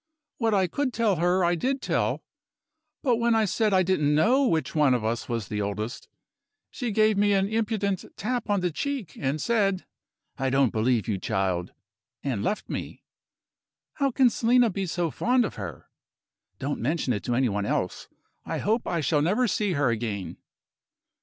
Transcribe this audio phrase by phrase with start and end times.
[0.39, 2.23] What I could tell her, I did tell.
[3.03, 6.07] But when I said I didn't know which of us was the oldest,
[6.71, 9.85] she gave me an impudent tap on the cheek, and said,
[10.39, 11.71] 'I don't believe you, child,'
[12.23, 13.03] and left me.
[13.93, 15.87] How can Selina be so fond of her?
[16.57, 18.07] Don't mention it to any one else;
[18.43, 20.37] I hope I shall never see her again."